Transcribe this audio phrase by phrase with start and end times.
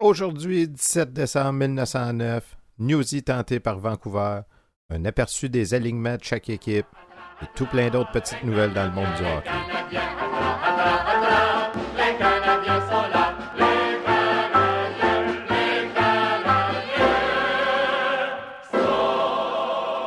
[0.00, 4.42] Aujourd'hui, 17 décembre 1909, Newsy tenté par Vancouver,
[4.90, 6.86] un aperçu des alignements de chaque équipe
[7.42, 9.50] et tout plein d'autres petites nouvelles dans le monde du hockey.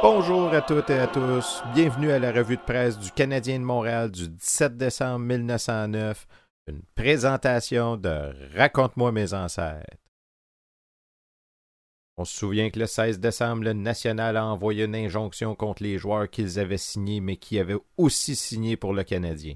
[0.01, 1.63] Bonjour à toutes et à tous.
[1.73, 6.27] Bienvenue à la revue de presse du Canadien de Montréal du 17 décembre 1909
[6.67, 9.97] une présentation de Raconte-moi mes ancêtres.
[12.17, 15.97] On se souvient que le 16 décembre, le National a envoyé une injonction contre les
[15.97, 19.55] joueurs qu'ils avaient signés, mais qui avaient aussi signé pour le Canadien.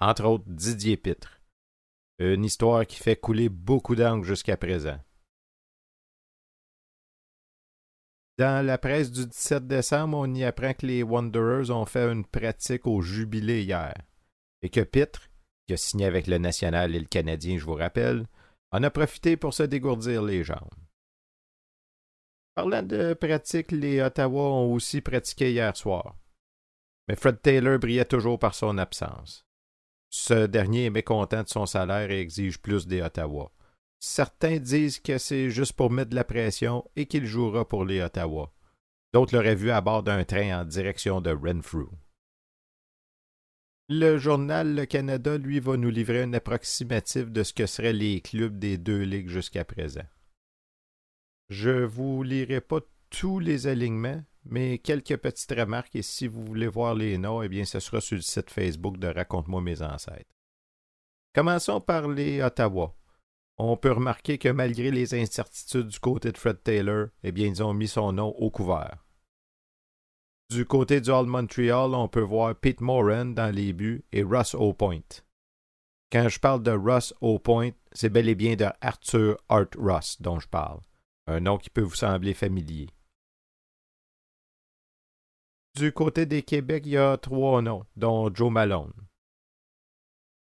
[0.00, 1.40] Entre autres, Didier Pitre.
[2.18, 4.98] Une histoire qui fait couler beaucoup d'encre jusqu'à présent.
[8.38, 12.24] Dans la presse du 17 décembre, on y apprend que les Wanderers ont fait une
[12.24, 13.94] pratique au jubilé hier
[14.62, 15.28] et que Pitre,
[15.76, 18.26] signé avec le National et le Canadien, je vous rappelle,
[18.70, 20.58] en a profité pour se dégourdir les jambes.
[22.54, 26.16] Parlant de pratique, les Ottawa ont aussi pratiqué hier soir.
[27.08, 29.46] Mais Fred Taylor brillait toujours par son absence.
[30.10, 33.50] Ce dernier est mécontent de son salaire et exige plus des Ottawa.
[33.98, 38.02] Certains disent que c'est juste pour mettre de la pression et qu'il jouera pour les
[38.02, 38.52] Ottawa.
[39.14, 41.88] D'autres l'auraient vu à bord d'un train en direction de Renfrew.
[43.94, 48.22] Le journal Le Canada, lui, va nous livrer un approximatif de ce que seraient les
[48.22, 50.06] clubs des deux ligues jusqu'à présent.
[51.50, 56.68] Je vous lirai pas tous les alignements, mais quelques petites remarques et si vous voulez
[56.68, 60.34] voir les noms, eh bien ce sera sur le site Facebook de Raconte-moi mes ancêtres.
[61.34, 62.96] Commençons par les Ottawa.
[63.58, 67.62] On peut remarquer que malgré les incertitudes du côté de Fred Taylor, eh bien ils
[67.62, 69.04] ont mis son nom au couvert.
[70.52, 74.54] Du côté du All Montreal, on peut voir Pete Moran dans les buts et Russ
[74.54, 75.22] O'Point.
[76.10, 80.38] Quand je parle de Russ O'Point, c'est bel et bien de Arthur Art Russ dont
[80.38, 80.80] je parle,
[81.26, 82.90] un nom qui peut vous sembler familier.
[85.74, 88.92] Du côté des Québec, il y a trois noms, dont Joe Malone.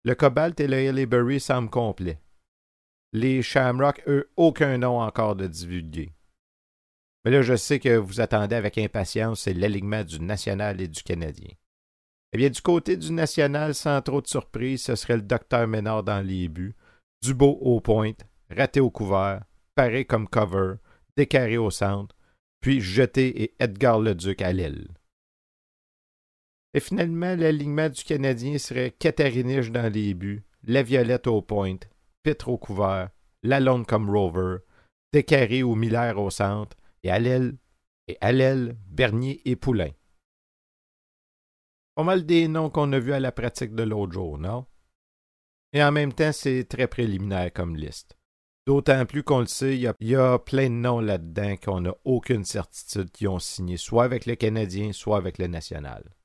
[0.02, 2.20] Le Cobalt et le Hillyberry semblent complets.
[3.12, 6.13] Les Shamrock, eux, aucun nom encore de divulgué.
[7.24, 11.50] Mais là, je sais que vous attendez avec impatience l'alignement du National et du Canadien.
[12.32, 16.02] Eh bien, du côté du National, sans trop de surprise, ce serait le docteur Ménard
[16.02, 16.74] dans les buts,
[17.22, 18.12] Dubo au point,
[18.50, 20.74] raté au couvert, paré comme cover,
[21.16, 22.14] décarré au centre,
[22.60, 24.88] puis jeté et Edgar Leduc à l'aile.
[26.74, 31.76] Et finalement, l'alignement du Canadien serait Catariniche dans les buts, La Violette au point,
[32.24, 33.10] Pitre au couvert,
[33.44, 34.56] Lalonde comme rover,
[35.12, 37.56] Décarré ou Miller au centre, et Allèle,
[38.08, 38.18] et
[38.86, 39.90] Bernier et Poulain.
[41.94, 44.66] Pas mal des noms qu'on a vus à la pratique de l'autre jour, non?
[45.72, 48.16] Et en même temps, c'est très préliminaire comme liste.
[48.66, 52.44] D'autant plus qu'on le sait, il y, a plein de noms là-dedans qu'on n'a aucune
[52.44, 56.16] certitude qui ont signé soit avec le Canadien, soit avec le National.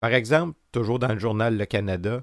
[0.00, 2.22] Par exemple, toujours dans le journal Le Canada,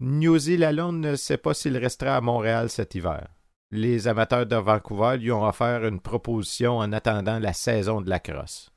[0.00, 3.28] Newsy Lalonde ne sait pas s'il restera à Montréal cet hiver
[3.72, 8.20] les amateurs de Vancouver lui ont offert une proposition en attendant la saison de la
[8.20, 8.70] crosse.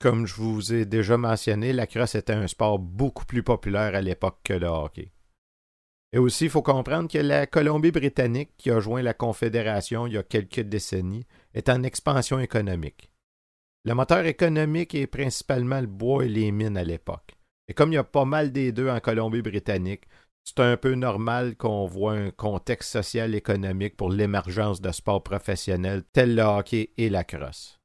[0.00, 4.00] Comme je vous ai déjà mentionné, la crosse était un sport beaucoup plus populaire à
[4.00, 5.12] l'époque que le hockey.
[6.12, 10.18] Et aussi, il faut comprendre que la Colombie-Britannique, qui a joint la Confédération il y
[10.18, 13.12] a quelques décennies, est en expansion économique.
[13.84, 17.36] Le moteur économique est principalement le bois et les mines à l'époque.
[17.68, 20.08] Et comme il y a pas mal des deux en Colombie-Britannique,
[20.44, 26.02] c'est un peu normal qu'on voit un contexte social économique pour l'émergence de sports professionnels
[26.12, 27.78] tels le hockey et la crosse.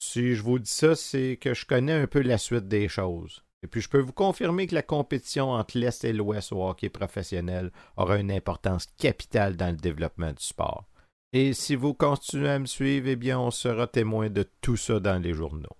[0.00, 3.44] Si je vous dis ça, c'est que je connais un peu la suite des choses.
[3.62, 6.88] Et puis je peux vous confirmer que la compétition entre l'Est et l'Ouest au hockey
[6.88, 10.88] professionnel aura une importance capitale dans le développement du sport.
[11.32, 14.98] Et si vous continuez à me suivre, eh bien on sera témoin de tout ça
[14.98, 15.76] dans les journaux.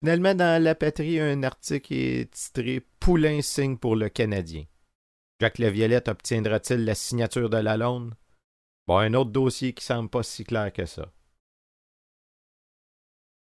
[0.00, 4.64] Finalement, dans La Patrie, un article est titré Poulain signe pour le Canadien.
[5.40, 8.12] Jacques Laviolette obtiendra-t-il la signature de la Lalonde?
[8.86, 11.10] Bon, un autre dossier qui semble pas si clair que ça.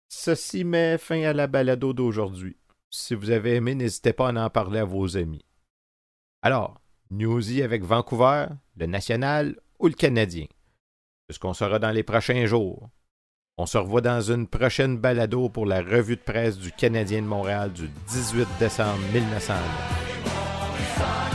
[0.09, 2.57] Ceci met fin à la balado d'aujourd'hui.
[2.91, 5.45] Si vous avez aimé, n'hésitez pas à en parler à vos amis.
[6.43, 6.81] Alors,
[7.11, 8.47] Newsy avec Vancouver,
[8.77, 10.47] le National ou le Canadien?
[11.27, 12.89] C'est ce qu'on saura dans les prochains jours.
[13.59, 17.27] On se revoit dans une prochaine balado pour la revue de presse du Canadien de
[17.27, 21.26] Montréal du 18 décembre 1909.